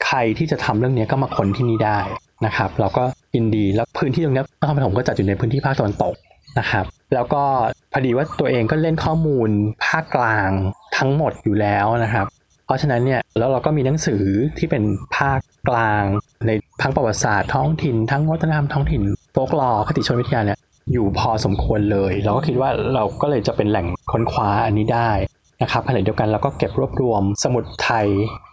[0.07, 1.99] ใครที่จะทำเรื่องนี้ก็มาค้นที่นี่ได้
[2.47, 3.05] นะครับเราก็
[3.37, 6.15] ยินดีแล้วพื้นที่ตรงนี้นครปฐมก็จัดอยู่ในพื้นที่ภาคตะวันตก
[6.59, 6.85] นะครับ
[7.15, 7.43] แล้วก็
[7.93, 9.49] พอดีว่าตัวเองก็เล่นข้อมูล
[9.87, 10.51] ภาคกลาง
[10.97, 12.27] ทั้งหมดอยู่แล้วนะครับ
[12.69, 14.23] เพราะฉะนั้นเนี่ยแล้วเราก็มีหนังสือ
[14.59, 14.83] ที่เป็น
[15.17, 16.05] ภาคกลาง
[16.47, 16.51] ใน
[16.83, 19.03] ทั้งประวัติศาสตร์ท้องถิ่นทั้งวัฒนธรรมท้องถิ่น
[19.33, 20.59] โฟกลอคติชนวิทยาเนี่ย
[20.93, 25.11] อยู่พอสมควรเลย เราก็คิดว่าเราก็เลยจะเป็นแหล่งค้นคว้าอันนี้ได้
[25.63, 28.07] นะครับขณะเดียวกันเราก็เก็บรวบรวม สมุดไทย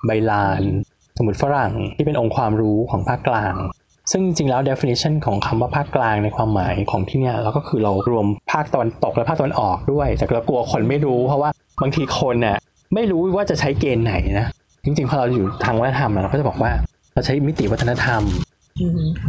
[0.06, 0.62] ใบลาน
[1.18, 3.56] สมุดฝรั่งที่เป็นองค์ความรู้ของภาคกลาง
[4.12, 11.50] ซึ่งจริงๆแล้ว definition ของคำว่าภาคกลางในความหมายของที่เนี่ยเราก็คือเรารวมภาคตะวันตกและภาคตะวันออกด้วย แต่เรากลัวคนไม่รู้เพราะว่า
[11.82, 12.58] บางทีคนน่ะ
[12.94, 14.48] ไม่รู้ว่าจะใช้เกณฑ์ไหนนะ
[14.84, 16.72] จริงๆพอเราอยู่ทางวัฒนธรรมอะเราก็จะบอกว่า
[17.14, 18.22] เราใช้มิติวัฒนธรรม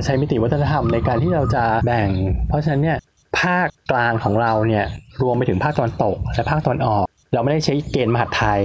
[0.05, 2.09] ใช้มิติวัฒนธรรมในการที่เราจะแบ่ง
[2.49, 2.99] เพราะฉะนั้นเนี่ย
[3.40, 4.85] ภาคกลางของเราเนี่ย
[5.23, 8.62] รวมไปถึงภาคตะวันตก และภาคตะวันออก เราไม่ได้ใช้เกณฑ์มหาดไทย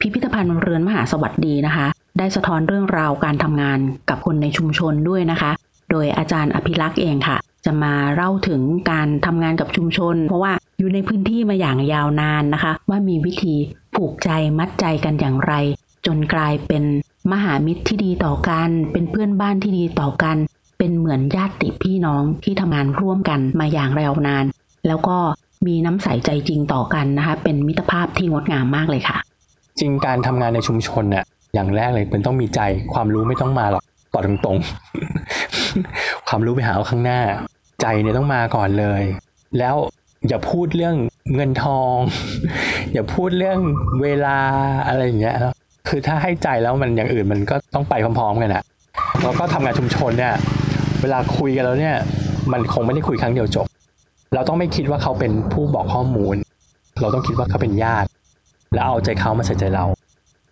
[0.00, 1.86] พิพิธภัณฑ์เรือนมหาสวัสดีนะคะ
[2.18, 5.50] ได้สะท้อนเรื่องราวการทำงานกับคนในชุมชนด้วยนะคะ
[5.90, 7.36] โดยอาจารย์อภิรักษ์เองค่ะ
[7.66, 8.60] จะมาเล่าถึง
[8.90, 13.54] การทำงานกับชุมชน เพราะว่าอยู่ในพื้นที่มาอย่างยาวนานนะคะ ว่ามีวิธี
[13.94, 15.54] ผูกใจมัดใจกันอย่างไร
[16.06, 16.84] จนกลายเป็น
[17.32, 20.36] มหามิตรที่ดีต่อกัน เป็นเพื่อนบ้านที่ดีต่อกัน
[20.78, 24.44] เป็นเหมือนญาติพี่น้องที่ทำงานร่วมกันมาอย่างยาวนาน
[24.86, 25.16] แล้วก็
[25.66, 29.18] มีน้ำใสใจจริงต่อกันนะคะ เป็นมิตรภาพที่งดงามมากเลยค่ะ
[29.80, 31.24] จริงการทำงานในชุมชนเนี่ย
[31.54, 32.60] อย่างแรกเลยมันต้องมีใจ
[32.92, 37.20] ความรู้ไม่ต้องมาหรอกบอตรงๆ ความรู้ไปหาเอาข้างหน้า
[37.82, 39.02] ใจเนี่ยต้องมาก่อนเลย
[39.58, 39.76] แล้ว
[40.28, 40.96] อย่าพูดเรื่อง
[41.34, 41.96] เงินทอง
[42.92, 43.58] อย่าพูดเรื่อง
[44.02, 44.38] เวลา
[44.86, 45.36] อะไรอย่างเงี้ย
[45.88, 48.62] คือถ้าให้ใจแล้วมันอย่างอื่นมันก็ต้องไปพร้อมๆกันอะ
[49.22, 50.34] แล้วก็ทำงานชุมชนเนี่ย
[51.02, 51.96] เวลาคุยกันแล้วเนี่ย
[52.52, 53.66] มันคงไม่ได้คุยครั้งเดียวจบ
[54.34, 56.36] เราต้องไม่คิดว่าเขาเป็นผู้บอกข้อมูล
[57.00, 58.08] เราต้องคิดว่าเขาเป็นญาติ
[58.74, 59.84] แล้วเอาใจเขามาใส่ใจเรา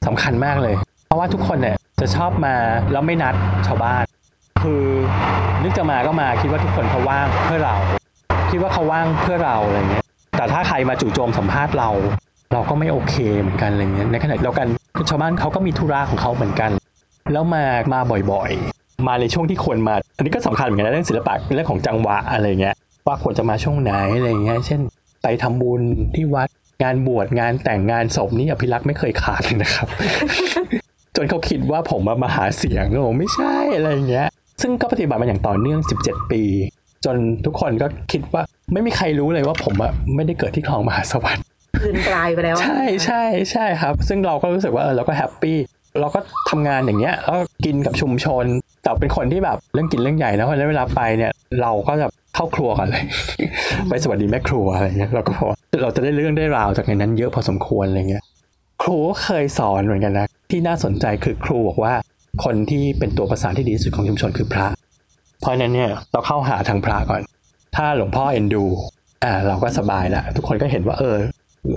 [0.06, 0.74] สำคัญมากเลย
[1.06, 2.54] เพราะว่าทุกคนเนี่ยจะชอบมา
[2.92, 3.34] แล้วไม่นัด
[3.66, 4.04] ชาวบ้าน
[4.62, 4.82] คือ
[5.62, 7.76] นึกจะมาก็มาคิดว่าทุกคนเขาว่างเพื่อเรา
[8.50, 10.04] คิดว่าเขาว่างเพื่อเราอะไรเงี้ย
[10.36, 11.90] แต่ถ้าใครมาจู่โจมสัมภาษณ์เรา
[12.52, 14.66] เราก็ไม่โอเคเหมือนกันอะไรเงี้ยในขณะเดียวกัน
[15.10, 16.70] ชาวบ้านเขาก็มีธุระของเขาเหมือนกัน
[17.32, 18.00] แล้วมามา
[18.32, 22.74] บ่อยๆ มาในช่วงที่ควรมา อันนี้ก็สำคัญเหมือนกันนะเรื่องศิลปะเรื่องของจังหวะอะไรเงี้ย
[23.06, 24.80] ว่าควรจะมาช่วงไหนอะไรเงี้ยเช่น
[25.22, 25.82] ไปทำบุญ
[26.14, 26.48] ที่วัด
[26.82, 29.88] งานบวชงานแต่งงานศพนี่อภิรักษ์ไม่เคยขาดเลยนะครับ
[31.16, 34.26] จนเขาคิดว่าผมมามาหาเสียงแล้วผมไม่ใช่อะไรเงี้ย
[34.62, 36.42] ซึ่งก็ปฏิบัติมาอย่างต่อเนื่อง 17 ปี
[37.04, 41.44] จนทุกคนก็คิดว่าไม่มีใครรู้เลยว่าผมอะไม่ได้เกิดที่คลองมหาสวัสดิ์
[41.80, 45.58] คืนกลายไปแล้ว ใช่ใช่ใช่ครับ ซึ่งเราก็รู้สึกว่าเออเราก็แฮปปี้
[46.00, 48.44] เราก็ทำงานอย่างเงี้ยแล้วก็กินกับชุมชน
[48.82, 51.32] แต่เป็นคนที่แบบเรื่องกินเรื่องใหญ่นะเพราะฉะนั้นเวลาไปเนี่ย
[51.62, 53.04] เราก็จะเข้าครัวกันเลย
[53.88, 55.48] ไปสวัสดีแม่ครัวอะไรเงี้ยเราก็พอ
[55.82, 58.22] เราจะได้เรื่องได้ราวจากในนั้นเยอะพอสมควรอะไรเงี้ย
[58.82, 61.94] ครูก็เคยสอนเหมือนกันนะที่น่าสนใจคือครูบอกว่า
[62.44, 64.66] คนที่เป็นตัวประสานที่ดีที่สุดของชุมชนคือพระ
[65.40, 67.22] เพราะฉะนั้นเนี่ยเราเข้าหาทางพระก่อน
[67.76, 68.64] ถ้าหลวงพ่อเอ็นดู
[69.24, 71.16] อ่าเราก็สบายละทุกคนก็เห็นว่าเออ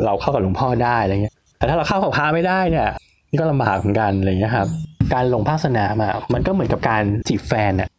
[0.05, 2.87] เราเข้ากับหลวงพ่อได้อะไรเงี้ย แต่ถ้าเราเข้ากับพระไม่ได้เนี่ย
[3.29, 4.67] นี่ก็ลำบากเหมือนกันอะไรเงี้ยครับ
[5.13, 7.89] การลงภาคสนามอะมันก็เหมือนกับการจีบแฟนอะ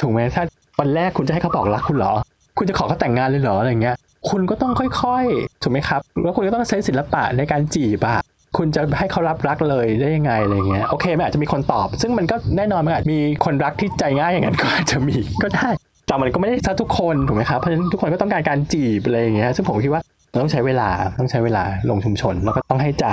[0.00, 0.42] ถูกไหมถ้า
[0.80, 2.12] วันแรกคุณจะให้เขาบอกรักคุณเหรอ
[2.58, 3.96] คุณจะขอเขาแต่งงานเลยเหรออะไรเงี้ย
[4.30, 8.20] คุณก็ต้องค่อยๆ ถูกไหมครับ แล้วคุณก็ต้องใช้ศิลปะในการจีบอะ
[8.56, 15.68] คุณจะให้เขารับรักเลยได้ยังไงอะไรเงี้ยโอเคมันอาจจะมีคนตอบ ซึ่งมันก็แน่นอนมันอาจมีคนรักที่ใจง่ายอย่างนั้นก็อาจจะมีก็ได้
[16.06, 20.88] แต่มันก็ไม่ได้ซะทุกคนถูกไหมครับเพราะฉะนั้นทุกคนก็ต้องการการจีบอะไรอย่างเงี้ยซึ่งผมคิดว่ามันต้องใช้เวลา
[21.18, 23.06] ต้องใช้เวลาลงชุมชน แล้วก็ต้องให้ใจ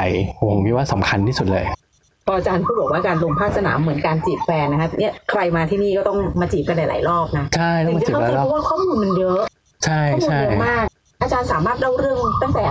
[0.49, 1.65] ผมคิดว่าสำคัญที่สุดเลย
[2.25, 9.41] พออาจารย์พูดบอกว่าการลงภาคสนามเหมือนการจีบแฟนนะคะเนี่ยใครมาที่นี่ก็ต้องมาจีบกันหลาย ๆ รอบนะใช่ต้องถึงมาจะจีบเข้าใจแล้วเพราะว่าข้อมูลมันเยอะ
[9.85, 10.85] ใช่ข้อมูลใช่เยอะมาก
[11.21, 12.63] อาจารย์สามารถเล่าเรื่องตั้งแต่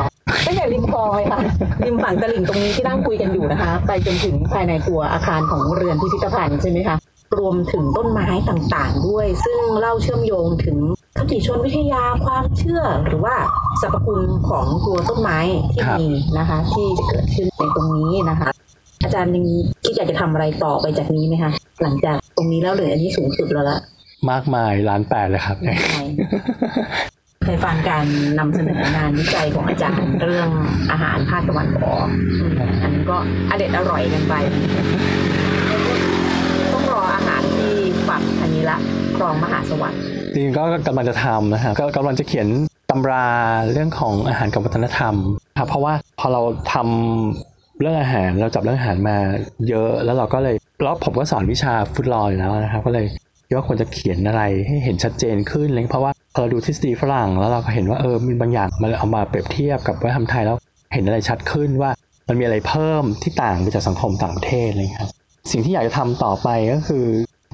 [0.47, 1.41] ตั้งแต่ริมคลองเลยค่ะ
[1.85, 6.97] ริมฝั่งตลิ่งตรงนี้ที่นั่งคุยกันอยู่นะคะ ไปจนถึงภายในตัวอาคารของเรือนพิพิธภัณฑ์ใช่ไหมคะ
[7.39, 10.79] รวมถึงต้นไม้ต่างๆด้วย ซึ่งเล่าเชื่อมโยงถึง
[11.19, 13.35] คติชนวิทยาความเชื่อ หรือว่า
[13.81, 15.39] สรรพคุณของตัวต้นไม้
[15.73, 18.51] ที่มีนะคะ ที่จะเกิดขึ้นในตรงนี้นะคะ
[19.05, 19.45] อาจารย์ยัง
[19.85, 21.51] คิดอยากจะทำอะไรต่อไปจากนี้ไหมคะ
[21.83, 23.79] หลังจากตรงนี้แล้วเหลืออันนี้สูงสุดแล้วละ
[24.31, 25.57] มากมายล้านแปดเลยครับ
[27.51, 28.07] เคยฟังการ
[28.39, 30.49] นำเสนองานวิจัยของอาจารย์เรื่อง
[30.91, 32.07] อาหารภาคตะวันออก
[32.83, 33.17] อันนี้ก็
[33.51, 34.35] อเด็ดอร่อยกันไป
[36.73, 37.73] ต้องรออาหารที่
[38.09, 38.79] ปักอันนี้ละ
[39.17, 40.01] ครองมหาสวัสดิ์
[40.35, 42.49] จริงก็กำลังจะทำนะฮะก็กำลังจะเขียน
[42.91, 43.27] ตำรา
[43.73, 45.15] เรื่องของอาหารกับวัฒนธรรม
[45.59, 49.17] ครับเพราะว่าพอเราทำเรื่องอาหารเราจับเรื่องอาหารมา
[49.69, 53.07] เยอะแล้วเราก็เลยแล้วผมก็สอนวิชาฟุตลออยู่แล้วนะครับ ก็เลย
[53.47, 60.57] คิดว่าควรจะเขียนอะไรให้เห็นชัดเจนขึ้นเลยเพราะว่า เราดูทฤษฎีฝรั่งแล้วเราก็เห็นว่าเออมีบางอย่างมันเอามาเปรียบเทียบกับวัฒนธรรมไทยแล้ว
[60.93, 61.91] เห็นอะไรชัดขึ้นว่า
[62.29, 65.13] มันมีอะไรเพิ่มที่ต่างไปจากสังคมต่างประเทศอะไรอย่างเลยครับ
[65.51, 67.05] สิ่งที่อยากจะทำต่อไปก็คือ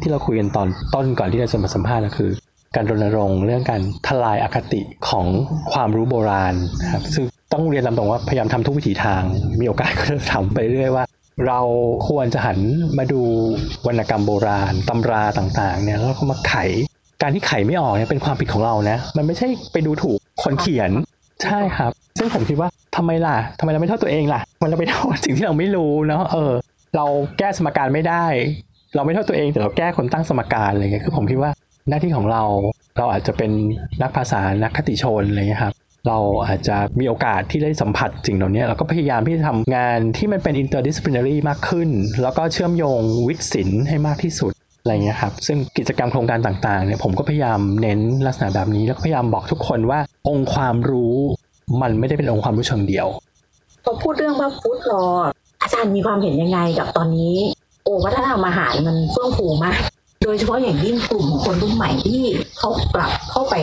[0.03, 2.31] ที่เราคุยกันตอนต้นก่อนที่เราจะมาสัมภาษณ์ก็คือ
[2.77, 5.27] การรณรงค์เรื่องการทลายอคติของ
[5.73, 9.23] ความรู้โบราณนะครับซึ่งต้องเรียนตามตรงว่าพยายามทำทุกวิถีทาง
[9.61, 11.05] มีโอกาสก็จะทำไปเรื่อยว่า
[11.47, 11.61] เรา
[12.09, 12.59] ควรจะหัน
[12.99, 13.23] มาดู
[13.87, 16.55] วรรณกรรมโบราณตำราต่างๆเนี่ยแล้วก็มาไข
[17.22, 20.90] การที่ไขไม่ออกเนี่ยเป็นความผิดของเรานะ มันไม่ใช่ไปดูถูกคนเขียน
[21.44, 26.53] ใช่ครับ ซึ่งผมคิดว่าทำไมล่ะทำไมเราไม่โทษตัวเองล่ะทำไมเราไปโทษสิ่งที่เราไม่รู้เนาะเออ
[26.96, 27.07] เรา
[27.38, 28.24] แก้สมการไม่ได้
[28.94, 31.50] เราไม่โทษตัวเองแต่เราแก้คนตั้งสมการอะไรเงี้ยคือผมคิดว่า
[31.88, 32.42] หน้าที่ของเรา
[32.98, 33.50] เราอาจจะเป็น
[34.03, 35.74] นักภาษานักคติชนอะไรเงี้ยครับ
[36.09, 41.88] เราอาจจะมีโอกาสที่ได้สัมผัสสิ่งเหล่านี้เราก็พยายามที่จะทำงานที่มันเป็น interdisciplinary มากขึ้น
[42.22, 44.53] แล้วก็เชื่อมโยงวิทย์ศิลป์ให้มากที่สุด
[44.85, 51.14] อะไรเงี้ยครับซึ่งกิจกรรมโครงการต่างๆเนี่ยผมก็พยายามเน้นลักษณะแบบนี้ แล้วพยายามบอกทุกคนว่าองค์ความรู้
[51.83, 53.07] มันไม่ได้เป็นองค์ความรู้เชิงเดียว
[53.85, 55.05] พอพูดเรื่องว่าฟู้ดรอ
[55.62, 57.37] อาจารย์มีความเห็นยังไงกับตอนนี้
[57.85, 59.81] โอ้วัฒนธรรมอาหารมันเฟื่องฟูมาก
[60.23, 62.23] โดยเฉพาะอย่างยิ่งกลุ่มคนรุ่นใหม่ที่
[62.59, 63.55] เขากลับเข้าไป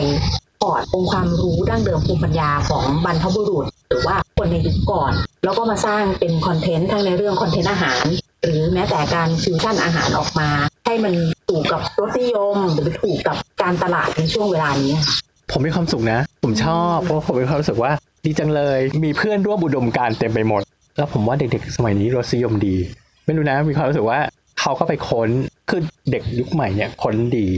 [0.62, 5.12] ปอดองค์ความรู้ดั้งเดิมภูมิปัญญาของบรรพบุรุษ หรือว่าคนในยุคก่อน
[5.44, 8.02] แล้วก็มาสร้างเป็นคอนเทนต์ทั้งในเรื่องคอนเทนต์อาหาร
[8.44, 10.48] หรือแม้แต่การฟิวชั่นอาหารออกมา
[10.86, 11.14] ให้มัน
[11.48, 15.16] ถูกกับรสนิยมหรือถูกกับการตลาดในช่วงเวลานี้ค่ะ
[15.50, 17.92] ผมมีความสุขนะ ผมชอบเพราะว่าผมมีความรู้สึกว่า
[18.24, 20.62] ดีจังเลย มีเพื่อนร่วมอุดมการณ์เต็มไปหมด
[20.96, 22.76] แล้วผมว่าเด็กๆ สมัยนี้รสนิยมดี
[23.24, 24.20] ไม่รู้นะ มีความรู้สึกว่า
[24.60, 25.28] เขาก็ไปค้น
[25.70, 27.48] คือเด็กยุคใหม่เนี่ยค้นดี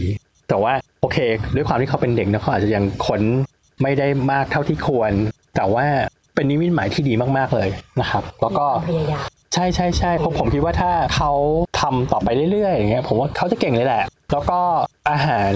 [0.49, 1.19] แต่ว่าโอเค
[1.55, 3.23] ด้วยความที่เขาเป็นเด็กนะเขาอาจจะยังค้น
[3.83, 5.13] ไม่ได้มากเท่าที่ควร
[5.57, 5.87] แต่ว่า
[6.35, 7.69] เป็นนิมิตหมายที่ดีมากๆเลย
[8.01, 11.33] นะครับ แล้วก็พยายาม ใช่ใช่ใช่เพราะผมคิดว่าถ้าเขา
[11.81, 14.61] ทำต่อไปเรื่อยๆอย่างเงี้ยผมว่าเขาจะเก่งเลยแหละ แล้วก็
[15.11, 15.53] อาหาร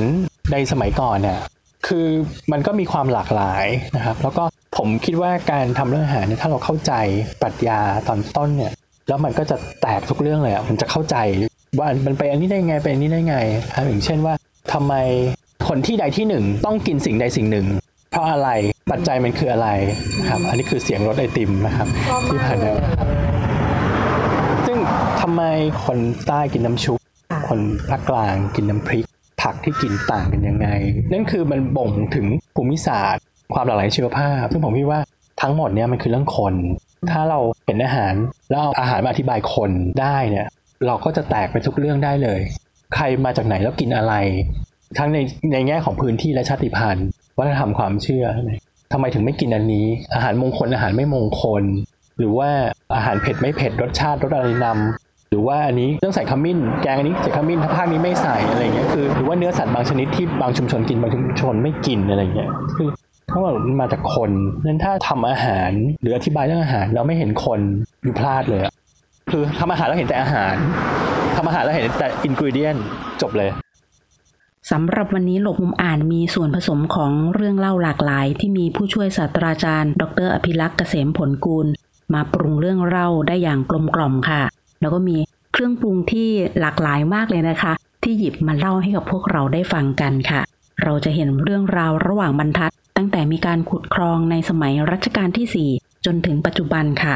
[0.53, 1.41] ในสมัยก่อนเนี่ย
[1.87, 2.07] คือ
[2.53, 4.45] มันก็มีความหลากหลายนะครับ แล้วก็
[4.77, 6.93] ผมคิดว่าการทำเรื่องอาหารเนี่ยถ้าเราเข้าใจ
[7.43, 8.73] ปรัชญาตอนต้นเนี่ย
[9.09, 11.17] แล้วมันก็จะแตกทุกเรื่องเลยอะมันจะเข้าใจ
[11.79, 13.37] ว่ามันไปอันนี้ได้ไงไปอันนี้ได้ไง
[13.75, 14.35] ครับอย่างเช่นว่า
[14.73, 14.95] ทำไม
[15.69, 17.67] คนที่ใดที่หนึ่งต้องกินสิ่งใดสิ่งหนึ่ง
[18.11, 18.49] เพราะอะไร
[18.91, 19.69] ปัจจัยมันคืออะไร
[20.29, 21.89] ครับอันนี้คือเสียงรถไอติมนะครับ
[22.29, 22.73] ที่ผ่านมา
[25.21, 25.43] ทำไม
[25.85, 26.99] คนใต้กินน้ำชุบ
[27.31, 29.05] ค่ะคนภาคกลางกินน้ำพริก
[29.43, 30.69] ผักที่กินต่างกันยังไง
[31.13, 32.27] นั่นคือมันบ่งถึง
[32.57, 33.23] ภูมิศาสตร์
[33.55, 35.01] ความหลากหลายชีวภาพ ซึ่งผมคิดว่า
[35.43, 36.55] ทั้งหมดเนี่ยมันคือเรื่องคน
[37.11, 38.15] ถ้าเราเห็นอาหาร
[38.51, 40.47] แล้วเอาอาหารมาอธิบายคนได้เนี่ย
[40.87, 42.41] เราก็จะแตกไปทุกเรื่องได้เลย
[42.95, 44.15] ใครมาจากไหนแล้วกินอะไร
[44.99, 45.19] ทั้งใน
[45.53, 48.53] ในแง่ของพื้นที่และชาติพันธุ์ วัฒนธรรมความเชื่อใช่ไหม
[48.93, 51.65] ทำไมถึงไม่กินอันนี้ อาหารมงคลอาหารไม่มงคล
[52.19, 52.51] หรือว่า
[52.95, 62.89] อาหารเผ็ดไม่เผ็ดรสชาติรสอะไรนำ หรือว่าอันนี้ต้องใส่ขมิ้น แกงอันนี้ใส่ขมิ้นถ้าภาคนี้ไม่ใส่อะไรเงี้ยคือหรือว่าเนื้อสัตว์บางชนิดที่บางชุมชนกินบางชุมชนไม่กินอะไรเงี้ยคือ
[63.31, 64.31] ทั้งหมดมันมาจากคน
[64.67, 65.71] นั้นถ้าทำอาหาร
[66.03, 67.61] หรืออธิบายเรื่องอาหารเราไม่เห็นคน
[68.03, 68.61] อยู่พลาดเลย
[69.31, 70.55] คือทำอาหารแล้วเห็นแต่อาหาร
[71.37, 72.77] ทำอาหารแล้วเห็นแต่อินกิเดียน
[73.23, 73.51] จบเลย
[74.71, 81.67] สำหรับวันนี้หลบมุมอ่านมีส่วนผสมของเรื่องเล่าหลากหลาย ที่มีผู้ช่วยศาสตราจารย์ ดร อภิลักษ์เกษมผลกูล
[82.15, 84.43] มาปรุงเรื่องเล่าได้อย่างกลมกล่อมค่ะ
[84.81, 85.17] แล้วก็มี
[85.53, 86.29] เครื่องปรุงที่
[86.61, 90.41] หลากหลายมากเลยนะคะ ที่หยิบมาเล่าให้กับพวกเราได้ฟังกันค่ะ
[90.83, 97.15] เราจะเห็นเรื่องราวระหว่างบรรทัด ตั้งแต่มีการขุดคลองในสมัยรัชกาลที่ 4 จนถึงปัจจุบันค่ะ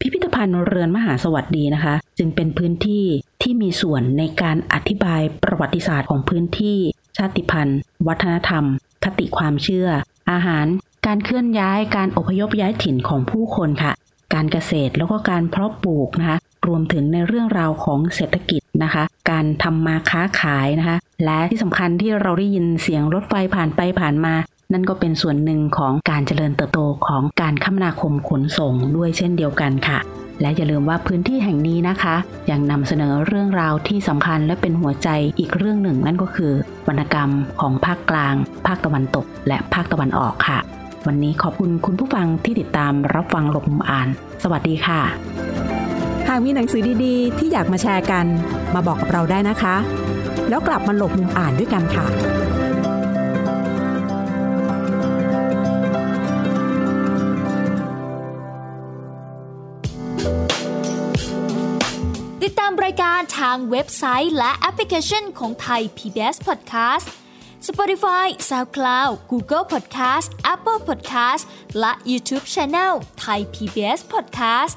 [0.00, 3.04] พิพิธภัณฑ์เรือนมหาสวัสดีนะคะ จึงเป็นพื้นที่
[3.42, 6.78] ที่มีส่วนในการอธิบายประวัติศาสตร์ของพื้นที่
[7.16, 8.64] ชาติพันธุ์ วัฒนธรรม
[9.04, 9.88] คติความเชื่อ
[10.30, 10.66] อาหาร
[11.06, 13.92] การเคลื่อนย้ายการอพยพย้ายถิ่นของผู้คนค่ะ
[14.34, 24.34] การเกษตรแล้วก็การเพาะปลูกนะคะ รวมถึงในเรื่องราวของเศรษฐกิจนะคะ การทำมาค้าขายนะคะ และที่สำคัญที่เราได้ยินเสียงรถไฟผ่านไปผ่านมา
[24.72, 29.98] นั่นก็เป็นส่วนหนึ่งของการเจริญเติบโตของการคมนาคมขนส่งด้วยเช่นเดียวกันค่ะ
[30.40, 32.16] และอย่าลืมว่าพื้นที่แห่งนี้นะคะ
[32.50, 36.52] ยังนำเสนอเรื่องราวที่สำคัญและเป็นหัวใจอีกเรื่องหนึ่งนั่นก็คือ
[36.88, 38.34] วรรณกรรมของภาคกลาง
[38.66, 40.58] ภาคตะวันตก และภาคตะวันออกค่ะ
[41.06, 44.08] วันนี้ขอบคุณคุณผู้ฟังที่ติดตามรับฟังหลบมุมอ่าน
[44.42, 45.67] สวัสดีค่ะ
[46.28, 48.26] หากมีหนังสือดีๆ ที่อยากมาแชร์กัน
[48.74, 49.76] มาบอกกับเราได้นะคะ
[50.48, 52.06] แล้วกลับมาหลบมุมอ่านด้วยกันค่ะ
[62.42, 67.06] ติดตามรายการทางเว็บไซต์และแอปพลิเคชันของไทย PBS Podcast
[67.68, 71.42] Spotify SoundCloud Google Podcast Apple Podcast
[71.80, 72.92] และ YouTube Channel
[73.24, 74.76] Thai PBS Podcast